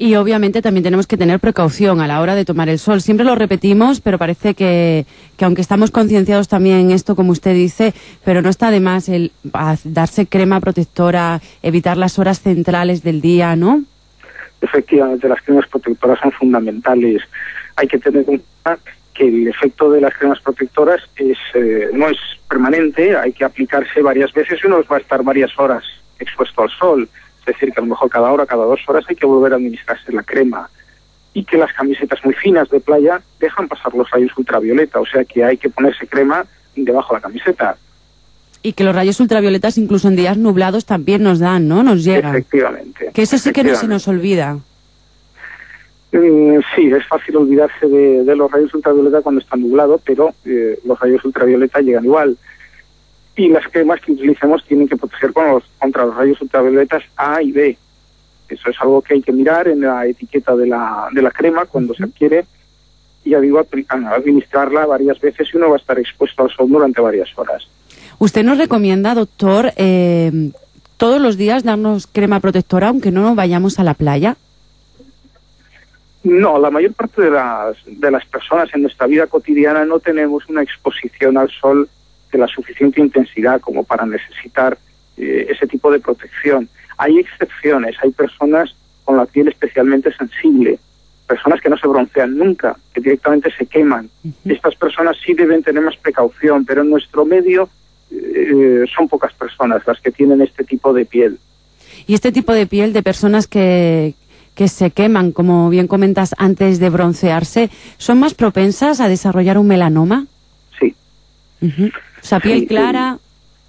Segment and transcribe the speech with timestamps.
[0.00, 3.00] Y obviamente también tenemos que tener precaución a la hora de tomar el sol.
[3.00, 5.06] Siempre lo repetimos, pero parece que,
[5.36, 7.92] que aunque estamos concienciados también en esto, como usted dice,
[8.24, 9.32] pero no está de más el
[9.82, 13.82] darse crema protectora, evitar las horas centrales del día, ¿no?
[14.60, 17.22] Efectivamente, las cremas protectoras son fundamentales.
[17.74, 18.78] Hay que tener en cuenta
[19.14, 24.00] que el efecto de las cremas protectoras es, eh, no es permanente, hay que aplicarse
[24.00, 25.82] varias veces y uno va a estar varias horas
[26.20, 27.08] expuesto al sol
[27.52, 30.12] decir, que a lo mejor cada hora, cada dos horas hay que volver a administrarse
[30.12, 30.68] la crema
[31.34, 35.24] y que las camisetas muy finas de playa dejan pasar los rayos ultravioleta, o sea
[35.24, 37.76] que hay que ponerse crema debajo de la camiseta.
[38.62, 41.82] Y que los rayos ultravioletas incluso en días nublados también nos dan, ¿no?
[41.82, 42.34] Nos llegan.
[42.34, 43.10] Efectivamente.
[43.14, 44.58] Que eso sí que no se nos olvida.
[46.12, 50.98] Mm, sí, es fácil olvidarse de, los rayos ultravioleta cuando está nublado, pero eh, los
[50.98, 52.36] rayos ultravioleta llegan igual
[53.38, 57.78] y las cremas que utilicemos tienen que proteger contra los rayos ultravioletas A y B.
[58.48, 61.64] Eso es algo que hay que mirar en la etiqueta de la, de la crema
[61.64, 62.44] cuando se adquiere
[63.24, 67.00] y ya digo, administrarla varias veces y uno va a estar expuesto al sol durante
[67.00, 67.68] varias horas.
[68.18, 70.50] ¿Usted nos recomienda, doctor, eh,
[70.96, 74.36] todos los días darnos crema protectora aunque no nos vayamos a la playa?
[76.24, 80.48] No, la mayor parte de las, de las personas en nuestra vida cotidiana no tenemos
[80.48, 81.88] una exposición al sol
[82.30, 84.78] de la suficiente intensidad como para necesitar
[85.16, 86.68] eh, ese tipo de protección.
[86.96, 90.78] Hay excepciones, hay personas con la piel especialmente sensible,
[91.26, 94.10] personas que no se broncean nunca, que directamente se queman.
[94.44, 97.68] Estas personas sí deben tener más precaución, pero en nuestro medio
[98.10, 101.38] eh, son pocas personas las que tienen este tipo de piel.
[102.06, 104.14] Y este tipo de piel de personas que,
[104.54, 109.68] que se queman, como bien comentas, antes de broncearse, ¿son más propensas a desarrollar un
[109.68, 110.26] melanoma?
[110.80, 110.96] Sí.
[112.22, 113.18] O sea, piel clara,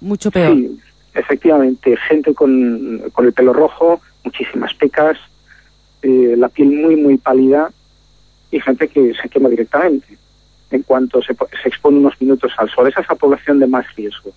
[0.00, 0.54] mucho peor.
[0.54, 0.78] Sí,
[1.14, 1.96] efectivamente.
[2.08, 5.18] Gente con, con el pelo rojo, muchísimas pecas,
[6.02, 7.70] eh, la piel muy, muy pálida
[8.50, 10.18] y gente que se quema directamente
[10.70, 12.88] en cuanto se, se expone unos minutos al sol.
[12.88, 14.32] Esa es la población de más riesgo.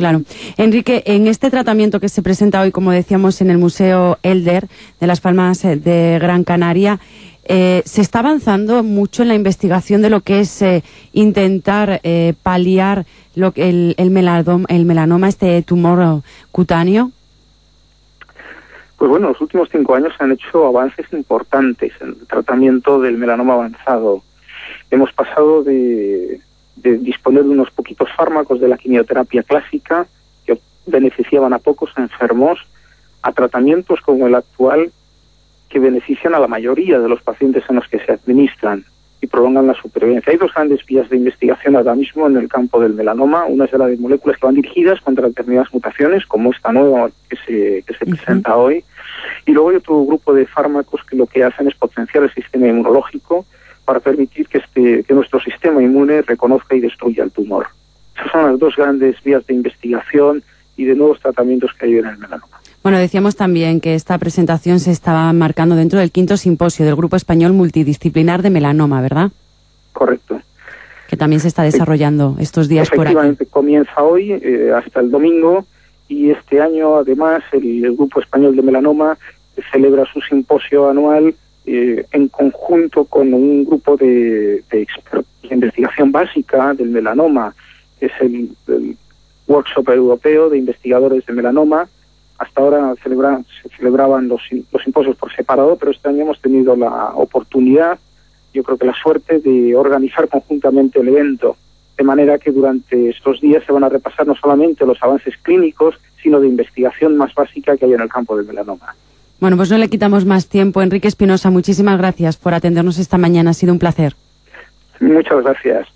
[0.00, 0.22] Claro.
[0.56, 4.66] Enrique, en este tratamiento que se presenta hoy, como decíamos, en el Museo Elder
[4.98, 6.98] de Las Palmas de Gran Canaria,
[7.44, 12.32] eh, se está avanzando mucho en la investigación de lo que es eh, intentar eh,
[12.42, 17.10] paliar lo, el, el, el melanoma, este tumor cutáneo.
[18.96, 23.02] Pues bueno, en los últimos cinco años se han hecho avances importantes en el tratamiento
[23.02, 24.22] del melanoma avanzado.
[24.90, 26.40] Hemos pasado de,
[26.82, 30.06] de disponer de unos poquitos fármacos de la quimioterapia clásica
[30.46, 32.58] que beneficiaban a pocos enfermos
[33.22, 34.90] a tratamientos como el actual
[35.68, 38.84] que benefician a la mayoría de los pacientes en los que se administran
[39.22, 40.32] y prolongan la supervivencia.
[40.32, 43.44] Hay dos grandes vías de investigación ahora mismo en el campo del melanoma.
[43.44, 47.36] Una es la de moléculas que van dirigidas contra determinadas mutaciones, como esta nueva que
[47.36, 48.82] se, que se presenta hoy.
[49.44, 52.66] Y luego hay otro grupo de fármacos que lo que hacen es potenciar el sistema
[52.66, 53.44] inmunológico
[53.90, 57.66] para permitir que, este, que nuestro sistema inmune reconozca y destruya el tumor.
[58.14, 60.44] Esas son las dos grandes vías de investigación
[60.76, 62.60] y de nuevos tratamientos que hay en el melanoma.
[62.84, 67.16] Bueno, decíamos también que esta presentación se estaba marcando dentro del quinto simposio del Grupo
[67.16, 69.32] Español Multidisciplinar de Melanoma, ¿verdad?
[69.92, 70.40] Correcto.
[71.08, 73.08] Que también se está desarrollando estos días por aquí.
[73.08, 75.66] Efectivamente, comienza hoy eh, hasta el domingo
[76.06, 79.18] y este año además el, Grupo Español de Melanoma
[79.72, 81.34] celebra su simposio anual
[81.72, 87.54] eh, en conjunto con un grupo de, expertos de investigación básica del melanoma,
[88.00, 88.50] es el,
[89.46, 91.88] Workshop Europeo de Investigadores de Melanoma,
[92.38, 94.42] hasta ahora se celebraban los,
[94.72, 98.00] los por separado, pero este año hemos tenido la oportunidad,
[98.52, 101.56] yo creo que la suerte, de organizar conjuntamente el evento,
[101.96, 105.94] de manera que durante estos días se van a repasar no solamente los avances clínicos,
[106.20, 108.94] sino de investigación más básica que hay en el campo del melanoma.
[109.40, 110.82] Bueno, pues no le quitamos más tiempo.
[110.82, 113.50] Enrique Espinosa, muchísimas gracias por atendernos esta mañana.
[113.50, 114.14] Ha sido un placer.
[115.00, 115.88] Muchas gracias.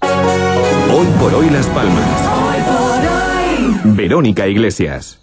[0.00, 2.28] Hoy por hoy Las Palmas.
[3.84, 5.20] Verónica Iglesias.